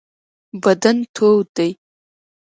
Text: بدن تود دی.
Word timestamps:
بدن 0.63 0.97
تود 1.15 1.45
دی. 1.55 1.71